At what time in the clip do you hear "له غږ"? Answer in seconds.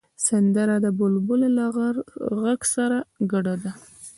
1.57-2.61